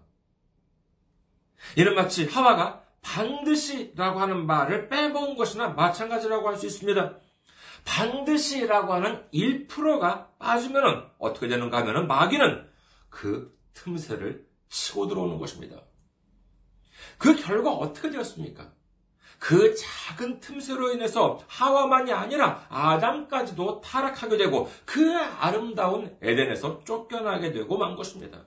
이는 1.76 1.94
마치 1.94 2.26
하와가 2.26 2.85
반드시라고 3.06 4.20
하는 4.20 4.46
말을 4.46 4.88
빼먹은 4.88 5.36
것이나 5.36 5.68
마찬가지라고 5.68 6.48
할 6.48 6.56
수 6.56 6.66
있습니다. 6.66 7.18
반드시라고 7.84 8.94
하는 8.94 9.24
1%가 9.32 10.30
빠지면 10.38 11.08
어떻게 11.18 11.46
되는가 11.46 11.78
하면 11.78 12.08
마귀는 12.08 12.66
그 13.08 13.56
틈새를 13.74 14.44
치고 14.68 15.06
들어오는 15.06 15.38
것입니다. 15.38 15.82
그 17.18 17.36
결과 17.36 17.70
어떻게 17.72 18.10
되었습니까? 18.10 18.72
그 19.38 19.74
작은 19.74 20.40
틈새로 20.40 20.92
인해서 20.92 21.38
하와만이 21.46 22.12
아니라 22.12 22.66
아담까지도 22.70 23.82
타락하게 23.82 24.38
되고 24.38 24.68
그 24.84 25.14
아름다운 25.14 26.16
에덴에서 26.22 26.82
쫓겨나게 26.84 27.52
되고 27.52 27.78
만 27.78 27.94
것입니다. 27.94 28.46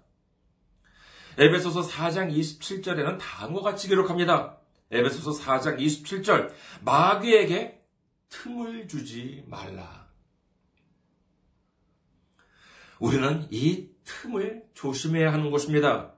에베소서 1.39 1.83
4장 1.87 2.35
27절에는 2.35 3.17
다음과 3.17 3.61
같이 3.61 3.87
기록합니다. 3.87 4.57
에베소서 4.91 5.41
4장 5.41 5.79
27절 5.79 6.51
마귀에게 6.83 7.81
틈을 8.27 8.89
주지 8.89 9.45
말라. 9.47 10.09
우리는 12.99 13.47
이 13.51 13.87
틈을 14.03 14.65
조심해야 14.73 15.31
하는 15.31 15.49
것입니다. 15.49 16.13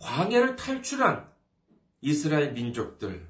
광야를 0.00 0.56
탈출한 0.56 1.30
이스라엘 2.00 2.52
민족들. 2.52 3.28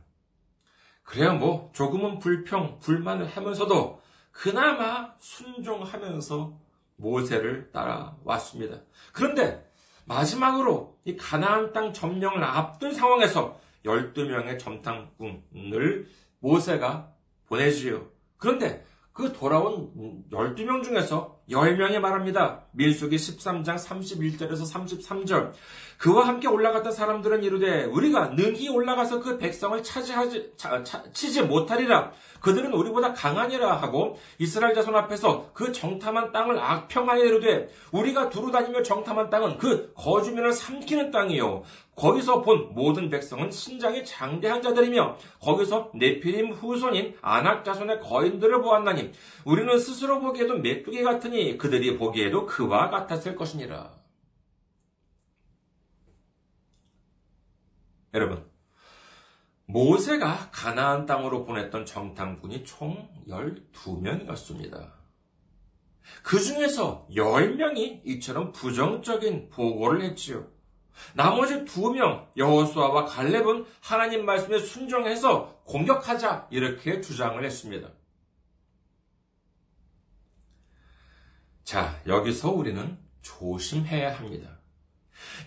그래야 1.03 1.33
뭐 1.33 1.73
조금은 1.75 2.21
불평, 2.21 2.79
불만을 2.79 3.27
하면서도 3.27 4.01
그나마 4.31 5.13
순종하면서 5.19 6.57
모세를 6.97 7.73
따라왔습니다. 7.73 8.83
그런데 9.13 9.72
마지막으로 10.05 10.99
이 11.05 11.17
가나안 11.17 11.73
땅 11.73 11.93
점령을 11.93 12.43
앞둔 12.43 12.93
상황에서 12.93 13.61
12명의 13.85 14.59
점탕꾼을 14.59 16.07
모세가 16.41 17.13
보내지요. 17.47 18.07
그런데 18.37 18.85
그 19.13 19.33
돌아온 19.33 20.25
12명 20.31 20.83
중에서 20.83 21.42
10명이 21.51 21.99
말합니다. 21.99 22.63
민수기 22.73 23.17
13장 23.17 23.77
31절에서 23.77 24.73
33절. 24.73 25.53
그와 25.99 26.27
함께 26.27 26.49
올라갔던 26.49 26.93
사람들은 26.93 27.43
이르되 27.43 27.85
우리가 27.85 28.31
능히 28.31 28.69
올라가서 28.69 29.21
그 29.21 29.39
백성을 29.39 29.81
차지하지 29.83 30.53
차, 30.57 30.83
차, 30.83 31.03
치지 31.13 31.43
못하리라. 31.43 32.13
그들은 32.41 32.73
우리보다 32.73 33.13
강하니라 33.13 33.77
하고 33.77 34.19
이스라엘 34.39 34.75
자손 34.75 34.95
앞에서 34.97 35.51
그 35.55 35.71
정탐한 35.71 36.33
땅을 36.33 36.59
악평하여 36.59 37.25
이르되 37.25 37.69
우리가 37.93 38.31
두루 38.31 38.51
다니며 38.51 38.83
정탐한 38.83 39.31
땅은 39.31 39.59
그 39.59 39.93
거주민을 39.95 40.53
삼키는 40.53 41.13
땅이요 41.13 41.63
거기서 41.95 42.43
본 42.43 42.75
모든 42.75 43.11
백성은 43.11 43.51
신장이 43.51 44.05
장대한 44.05 44.61
자들이며 44.61 45.17
거기서 45.41 45.93
네피림 45.95 46.53
후손인 46.53 47.15
아낙 47.21 47.65
자손의 47.65 48.01
거인들을 48.01 48.61
보았나니 48.61 49.13
우리는 49.45 49.79
스스로 49.79 50.19
보기에도 50.21 50.57
메뚜기 50.57 51.03
같 51.03 51.21
으니 51.33 51.57
그들이 51.57 51.97
보기에도 51.97 52.45
그와 52.45 52.91
같았을 52.91 53.35
것이니라. 53.37 53.99
여러분, 58.13 58.47
모세가 59.65 60.51
가나안 60.53 61.07
땅으로 61.07 61.45
보냈던 61.47 61.87
정탐군이 61.87 62.65
총 62.65 63.09
12명이었습니다. 63.27 64.93
그 66.23 66.39
중에서 66.39 67.07
10명이 67.11 68.03
이처럼 68.05 68.53
부정적인 68.53 69.49
보고를 69.49 70.03
했지요. 70.03 70.47
나머지 71.15 71.65
두 71.65 71.91
명, 71.93 72.29
여호수아와 72.37 73.07
갈렙은 73.07 73.65
하나님 73.81 74.27
말씀에 74.27 74.59
순종해서 74.59 75.63
공격하자 75.65 76.49
이렇게 76.51 77.01
주장을 77.01 77.43
했습니다. 77.43 77.89
자, 81.73 81.99
여기서 82.07 82.51
우리는 82.51 82.99
조심해야 83.23 84.19
합니다. 84.19 84.59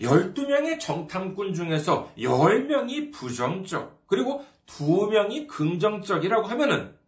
12명의 0.00 0.80
정탐꾼 0.80 1.54
중에서 1.54 2.12
10명이 2.18 3.12
부정적, 3.12 4.08
그리고 4.08 4.44
2명이 4.66 5.46
긍정적이라고 5.46 6.48
하면은 6.48 6.98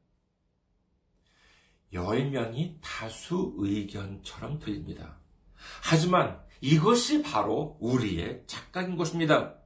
10명이 1.92 2.76
다수 2.80 3.54
의견처럼 3.58 4.60
들립니다. 4.60 5.18
하지만 5.82 6.40
이것이 6.60 7.20
바로 7.20 7.76
우리의 7.80 8.44
착각인 8.46 8.96
것입니다. 8.96 9.57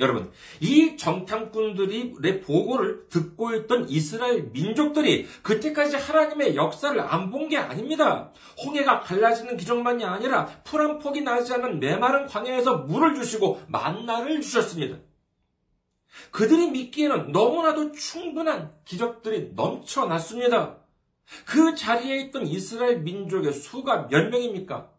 여러분, 0.00 0.32
이 0.60 0.96
정탐꾼들이 0.96 2.14
내 2.20 2.40
보고를 2.40 3.06
듣고 3.08 3.54
있던 3.54 3.88
이스라엘 3.88 4.50
민족들이 4.52 5.24
그때까지 5.42 5.96
하나님의 5.96 6.56
역사를 6.56 6.98
안 7.00 7.30
본 7.30 7.48
게 7.48 7.58
아닙니다. 7.58 8.32
홍해가 8.64 9.00
갈라지는 9.00 9.56
기적만이 9.56 10.04
아니라 10.04 10.46
풀 10.64 10.80
한 10.80 10.98
폭이 10.98 11.20
나지 11.20 11.52
않는 11.54 11.78
메마른 11.78 12.26
광야에서 12.26 12.78
물을 12.78 13.14
주시고 13.14 13.62
만나를 13.68 14.40
주셨습니다. 14.40 14.98
그들이 16.30 16.70
믿기에는 16.70 17.32
너무나도 17.32 17.92
충분한 17.92 18.72
기적들이 18.84 19.52
넘쳐났습니다. 19.54 20.78
그 21.46 21.74
자리에 21.74 22.16
있던 22.22 22.46
이스라엘 22.46 23.00
민족의 23.00 23.52
수가 23.52 24.08
몇 24.08 24.28
명입니까? 24.30 24.90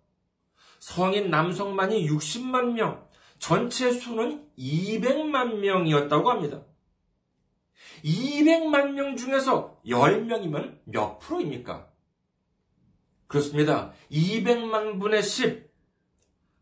성인 0.79 1.29
남성만이 1.29 2.08
60만 2.10 2.73
명, 2.73 3.05
전체 3.39 3.91
수는 3.91 4.45
200만 4.58 5.60
명이었다고 5.60 6.30
합니다. 6.30 6.63
200만 8.04 8.91
명 8.91 9.15
중에서 9.15 9.80
10명이면 9.86 10.80
몇 10.86 11.19
프로입니까? 11.19 11.88
그렇습니다. 13.28 13.93
200만 14.12 15.00
분의 15.00 15.24
10 15.24 15.71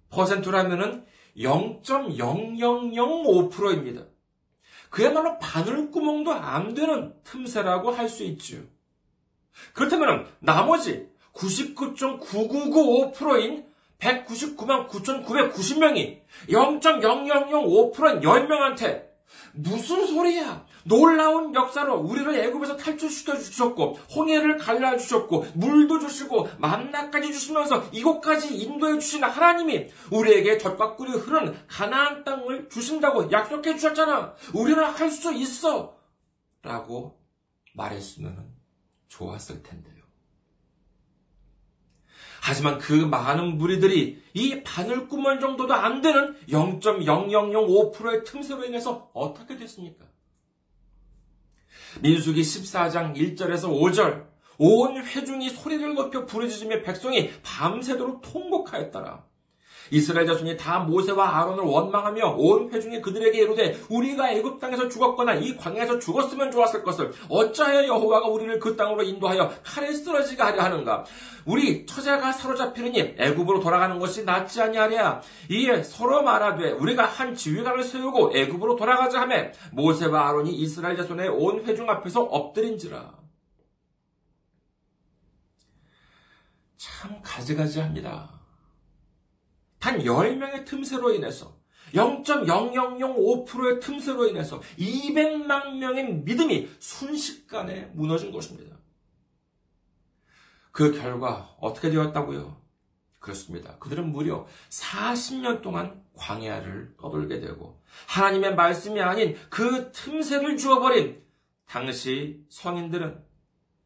퍼센트라면은 0.10 1.06
0.0005%입니다. 1.38 4.06
그야말로 4.90 5.38
바늘구멍도 5.40 6.32
안 6.32 6.74
되는 6.76 7.14
틈새라고 7.24 7.92
할 7.92 8.08
수 8.08 8.24
있지요. 8.24 8.62
그렇다면 9.74 10.32
나머지 10.40 11.10
99.9995%인 11.34 13.66
199만 14.04 14.88
9,990명이 14.89 16.22
0.0005%인 16.50 18.20
10명한테 18.22 19.13
무슨 19.54 20.06
소리야? 20.06 20.66
놀라운 20.86 21.56
역사로 21.56 21.98
우리를 22.00 22.36
애굽에서 22.36 22.76
탈출시켜 22.76 23.38
주셨고 23.38 23.94
홍해를 24.16 24.58
갈라 24.58 24.98
주셨고 24.98 25.46
물도 25.54 26.00
주시고 26.00 26.50
만나까지 26.60 27.32
주시면서 27.32 27.86
이곳까지 27.94 28.56
인도해 28.58 29.00
주신 29.00 29.24
하나님이 29.24 29.88
우리에게 30.12 30.58
젖과 30.58 30.96
꿀이 30.96 31.12
흐른 31.12 31.56
가나안 31.68 32.24
땅을 32.26 32.68
주신다고 32.70 33.32
약속해 33.32 33.76
주셨잖아. 33.76 34.34
우리는 34.54 34.84
할 34.84 35.10
수 35.10 35.32
있어. 35.34 35.96
라고 36.63 37.20
말했으면 37.74 38.52
좋았을 39.08 39.62
텐데요. 39.63 39.93
하지만 42.54 42.78
그 42.78 42.94
많은 42.94 43.58
무리들이 43.58 44.22
이 44.36 44.63
바늘구멍 44.63 45.39
정도도 45.39 45.74
안 45.74 46.02
되는 46.02 46.36
0.0005%의 46.48 48.24
틈새로 48.24 48.63
인해서 48.63 49.10
어떻게 49.13 49.58
됐습니까? 49.58 50.06
민수기 52.02 52.42
14장 52.42 53.16
1절에서 53.16 53.70
5절 53.70 54.28
온 54.60 54.98
회중이 54.98 55.50
소리를 55.50 55.96
높여 55.96 56.28
부르짖으며 56.28 56.84
백성이 56.84 57.32
밤새도록 57.42 58.22
통곡하였더라. 58.22 59.26
이스라엘 59.91 60.28
자손이 60.28 60.58
다 60.58 60.80
모세와 60.80 61.41
아론을 61.41 61.63
원망하며 61.63 62.36
온 62.38 62.72
회중이 62.72 63.02
그들에게 63.02 63.38
이르되 63.38 63.80
우리가 63.89 64.32
애굽 64.32 64.60
땅에서 64.60 64.88
죽었거나 64.88 65.36
이 65.36 65.56
광야에서 65.58 66.00
죽었으면 66.00 66.52
좋았을 66.52 66.84
것을 66.84 67.12
어찌하여 67.30 67.88
여호와가 67.88 68.28
우리를 68.28 68.60
그 68.60 68.76
땅으로 68.76 69.04
인도하여 69.04 69.52
칼에 69.63 69.93
쓰러지게 69.93 70.41
하려 70.41 70.62
하는가? 70.62 71.06
우리 71.46 71.86
처자가 71.86 72.32
사로잡히느니 72.32 73.15
애굽으로 73.17 73.60
돌아가는 73.60 74.00
것이 74.00 74.24
낫지 74.24 74.62
아니하랴? 74.62 75.22
이에 75.50 75.84
서로 75.84 76.24
말하되 76.24 76.72
우리가 76.72 77.06
한 77.06 77.36
지휘관을 77.36 77.84
세우고 77.84 78.36
애굽으로 78.36 78.76
돌아가자 78.76 79.22
하매 79.22 79.52
모세와 79.72 80.30
아론이 80.30 80.52
이스라엘 80.52 80.96
자손의 80.98 81.30
온 81.30 81.65
회중 81.65 81.89
앞에서 81.89 82.22
엎드린지라. 82.24 83.24
참 86.78 87.22
가지가지합니다. 87.22 88.33
단 89.84 90.00
10명의 90.00 90.63
틈새로 90.63 91.13
인해서 91.13 91.60
0.0005%의 91.93 93.82
틈새로 93.82 94.30
인해서 94.30 94.62
200만 94.80 95.76
명의 95.76 96.13
믿음이 96.13 96.69
순식간에 96.80 97.91
무너진 97.93 98.32
것입니다. 98.32 98.78
그 100.72 100.93
결과 100.93 101.54
어떻게 101.60 101.89
되었다고요? 101.89 102.62
그렇습니다. 103.19 103.78
그들은 103.80 104.10
무려 104.13 104.48
40년 104.69 105.62
동안 105.62 106.02
광야를 106.15 106.96
떠돌게 106.98 107.41
되고 107.41 107.82
하나님의 108.08 108.56
말씀이 108.56 109.02
아닌 109.02 109.36
그 109.50 109.91
틈새를 109.91 110.56
주어버린 110.56 111.22
당시 111.65 112.41
성인들은 112.48 113.22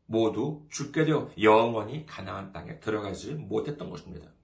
모두 0.06 0.64
죽게 0.70 1.06
되어 1.06 1.32
영원히 1.42 2.06
가나안 2.06 2.54
땅에 2.54 2.80
들어가지 2.80 3.34
못했던 3.34 3.90
것입니다. 3.90 4.37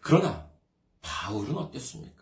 그러나 0.00 0.48
바울은 1.02 1.56
어땠습니까? 1.56 2.20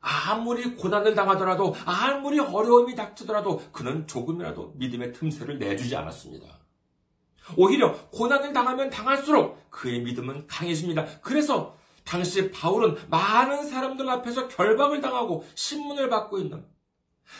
아무리 0.00 0.74
고난을 0.76 1.14
당하더라도 1.14 1.74
아무리 1.86 2.38
어려움이 2.38 2.94
닥치더라도 2.94 3.62
그는 3.72 4.06
조금이라도 4.06 4.74
믿음의 4.76 5.12
틈새를 5.14 5.58
내주지 5.58 5.96
않았습니다. 5.96 6.46
오히려 7.56 7.94
고난을 8.10 8.52
당하면 8.52 8.90
당할수록 8.90 9.70
그의 9.70 10.00
믿음은 10.00 10.46
강해집니다. 10.46 11.20
그래서 11.20 11.76
당시 12.04 12.50
바울은 12.50 12.96
많은 13.08 13.66
사람들 13.66 14.08
앞에서 14.08 14.48
결박을 14.48 15.00
당하고 15.00 15.44
신문을 15.54 16.10
받고 16.10 16.38
있는 16.38 16.66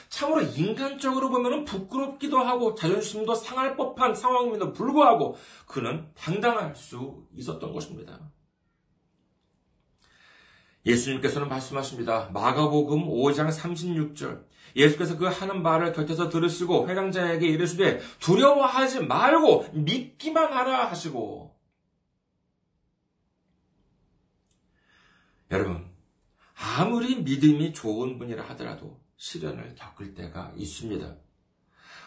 참으로 0.09 0.41
인간적으로 0.41 1.29
보면 1.31 1.65
부끄럽기도 1.65 2.39
하고 2.39 2.75
자존심도 2.75 3.35
상할 3.35 3.77
법한 3.77 4.15
상황임에도 4.15 4.73
불구하고 4.73 5.37
그는 5.67 6.09
당당할 6.15 6.75
수 6.75 7.27
있었던 7.35 7.73
것입니다. 7.73 8.19
예수님께서는 10.87 11.49
말씀하십니다. 11.49 12.31
마가복음 12.33 13.09
5장 13.09 13.49
36절. 13.49 14.45
예수께서 14.77 15.17
그 15.17 15.27
하는 15.27 15.63
말을 15.63 15.93
곁에서 15.93 16.29
들으시고 16.29 16.89
회당자에게 16.89 17.47
이르시되 17.47 18.01
두려워하지 18.19 19.05
말고 19.05 19.69
믿기만 19.73 20.53
하라 20.53 20.91
하시고 20.91 21.55
여러분 25.51 25.89
아무리 26.57 27.23
믿음이 27.23 27.73
좋은 27.73 28.19
분이라 28.19 28.45
하더라도 28.51 29.01
시련을 29.17 29.75
겪을 29.77 30.15
때가 30.15 30.53
있습니다. 30.57 31.17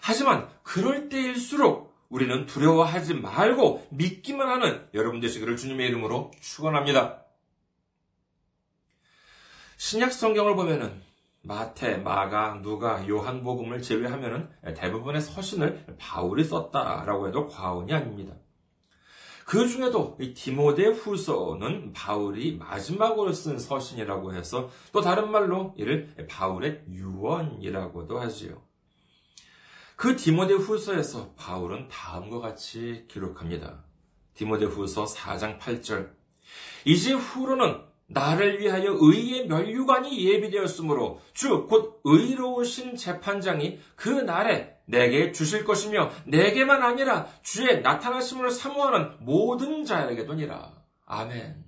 하지만 0.01 0.49
그럴 0.63 1.09
때일수록 1.09 1.95
우리는 2.09 2.45
두려워하지 2.45 3.15
말고 3.15 3.87
믿기만 3.91 4.49
하는 4.49 4.87
여러분 4.93 5.19
되시기를 5.19 5.57
주님의 5.57 5.87
이름으로 5.87 6.31
축원합니다. 6.41 7.26
신약 9.77 10.11
성경을 10.11 10.55
보면은 10.55 11.01
마태, 11.43 11.97
마가, 11.97 12.61
누가, 12.61 13.07
요한복음을 13.07 13.81
제외하면은 13.81 14.49
대부분의 14.75 15.21
서신을 15.21 15.97
바울이 15.99 16.43
썼다라고 16.43 17.27
해도 17.27 17.47
과언이 17.47 17.93
아닙니다. 17.93 18.33
그 19.45 19.67
중에도 19.67 20.17
이 20.19 20.33
디모데 20.33 20.87
후서는 20.87 21.93
바울이 21.93 22.57
마지막으로 22.57 23.31
쓴 23.31 23.59
서신이라고 23.59 24.33
해서 24.33 24.69
또 24.91 24.99
다른 24.99 25.31
말로 25.31 25.73
이를 25.77 26.13
바울의 26.27 26.83
유언이라고도 26.89 28.19
하지요. 28.19 28.61
그 29.95 30.17
디모데 30.17 30.55
후서에서 30.55 31.33
바울은 31.37 31.87
다음과 31.87 32.39
같이 32.39 33.05
기록합니다. 33.07 33.85
디모데 34.33 34.65
후서 34.65 35.05
4장 35.05 35.59
8절. 35.59 36.11
이제 36.83 37.13
후로는 37.13 37.86
나를 38.07 38.59
위하여 38.59 38.95
의의 38.99 39.47
면류관이 39.47 40.25
예비되었으므로 40.25 41.21
주 41.33 41.67
곧 41.67 41.99
의로우신 42.03 42.95
재판장이 42.95 43.79
그 43.95 44.09
날에 44.09 44.77
내게 44.85 45.33
주실 45.33 45.65
것이며 45.65 46.09
내게만 46.25 46.81
아니라 46.81 47.27
주의 47.43 47.81
나타나심을 47.81 48.51
사모하는 48.51 49.17
모든 49.19 49.83
자에게도니라. 49.83 50.71
아멘. 51.05 51.65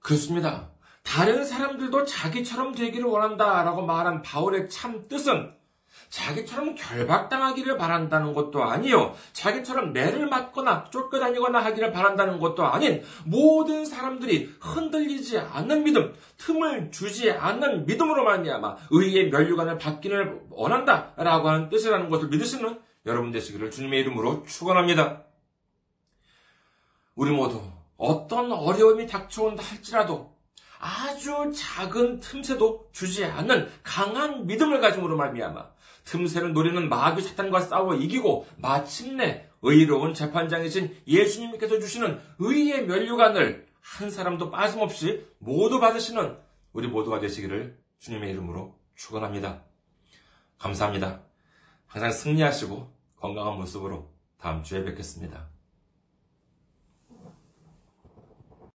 그렇습니다. 0.00 0.70
다른 1.04 1.44
사람들도 1.44 2.04
자기처럼 2.04 2.74
되기를 2.74 3.06
원한다라고 3.06 3.82
말한 3.86 4.22
바울의 4.22 4.68
참 4.68 5.06
뜻은 5.06 5.54
자기처럼 6.08 6.74
결박당하기를 6.76 7.76
바란다는 7.76 8.34
것도 8.34 8.62
아니요. 8.62 9.14
자기처럼 9.32 9.92
매를 9.92 10.28
맞거나 10.28 10.84
쫓겨다니거나 10.90 11.64
하기를 11.64 11.92
바란다는 11.92 12.38
것도 12.38 12.64
아닌 12.64 13.02
모든 13.24 13.84
사람들이 13.84 14.54
흔들리지 14.60 15.38
않는 15.38 15.84
믿음, 15.84 16.14
틈을 16.38 16.90
주지 16.92 17.30
않는 17.32 17.86
믿음으로 17.86 18.24
말미암아 18.24 18.76
의의 18.90 19.30
면류관을 19.30 19.78
받기를 19.78 20.42
원한다라고 20.50 21.48
하는 21.48 21.68
뜻이라는 21.68 22.08
것을 22.08 22.28
믿으시는 22.28 22.78
여러분 23.06 23.32
되시기를 23.32 23.70
주님의 23.70 24.00
이름으로 24.00 24.44
축원합니다. 24.44 25.24
우리 27.16 27.30
모두 27.30 27.60
어떤 27.96 28.52
어려움이 28.52 29.06
닥쳐온다 29.06 29.62
할지라도 29.62 30.34
아주 30.78 31.52
작은 31.54 32.20
틈새도 32.20 32.90
주지 32.92 33.24
않는 33.24 33.70
강한 33.82 34.46
믿음을 34.46 34.80
가짐으로 34.80 35.16
말미암아 35.16 35.73
틈새를 36.04 36.52
노리는 36.52 36.88
마귀 36.88 37.22
사탄과 37.22 37.60
싸워 37.60 37.94
이기고 37.94 38.46
마침내 38.56 39.48
의로운 39.62 40.14
재판장이신 40.14 40.94
예수님께서 41.06 41.78
주시는 41.78 42.20
의의 42.38 42.86
면류관을 42.86 43.66
한 43.80 44.10
사람도 44.10 44.50
빠짐없이 44.50 45.26
모두 45.38 45.80
받으시는 45.80 46.36
우리 46.72 46.88
모두가 46.88 47.20
되시기를 47.20 47.78
주님의 47.98 48.30
이름으로 48.32 48.78
축원합니다. 48.94 49.62
감사합니다. 50.58 51.22
항상 51.86 52.10
승리하시고 52.10 52.92
건강한 53.16 53.56
모습으로 53.56 54.12
다음 54.38 54.62
주에 54.62 54.84
뵙겠습니다. 54.84 55.53